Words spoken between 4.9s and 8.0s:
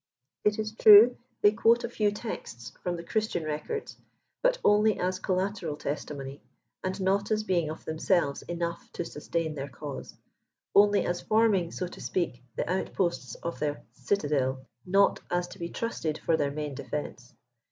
as collateral testimony, and not as being of